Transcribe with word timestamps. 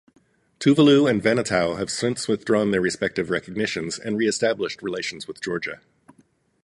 Tuvalu 0.59 1.07
and 1.07 1.21
Vanuatu 1.21 1.77
have 1.77 1.91
since 1.91 2.27
withdrawn 2.27 2.71
their 2.71 2.81
respective 2.81 3.29
recognitions 3.29 3.99
and 3.99 4.17
reestablished 4.17 4.81
relations 4.81 5.27
with 5.27 5.39
Georgia. 5.43 5.79